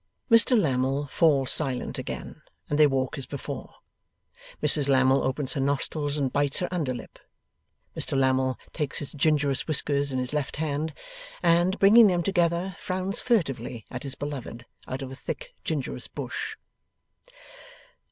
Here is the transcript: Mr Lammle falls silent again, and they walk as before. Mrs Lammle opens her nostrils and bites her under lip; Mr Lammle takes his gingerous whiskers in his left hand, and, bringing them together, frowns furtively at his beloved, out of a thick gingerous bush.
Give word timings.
Mr 0.31 0.59
Lammle 0.59 1.05
falls 1.07 1.51
silent 1.51 1.99
again, 1.99 2.41
and 2.67 2.79
they 2.79 2.87
walk 2.87 3.19
as 3.19 3.27
before. 3.27 3.75
Mrs 4.59 4.87
Lammle 4.87 5.21
opens 5.21 5.53
her 5.53 5.61
nostrils 5.61 6.17
and 6.17 6.33
bites 6.33 6.57
her 6.57 6.67
under 6.71 6.91
lip; 6.91 7.19
Mr 7.95 8.17
Lammle 8.17 8.57
takes 8.73 8.97
his 8.97 9.11
gingerous 9.11 9.67
whiskers 9.67 10.11
in 10.11 10.17
his 10.17 10.33
left 10.33 10.55
hand, 10.55 10.95
and, 11.43 11.77
bringing 11.77 12.07
them 12.07 12.23
together, 12.23 12.75
frowns 12.79 13.21
furtively 13.21 13.85
at 13.91 14.01
his 14.01 14.15
beloved, 14.15 14.65
out 14.87 15.03
of 15.03 15.11
a 15.11 15.15
thick 15.15 15.53
gingerous 15.63 16.07
bush. 16.07 16.55